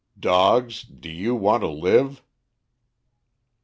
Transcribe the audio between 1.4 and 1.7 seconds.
to